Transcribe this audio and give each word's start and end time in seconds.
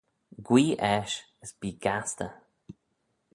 Guee 0.47 0.73
eisht, 0.91 1.21
as 1.43 1.51
bee 1.59 1.79
gastey. 1.83 2.33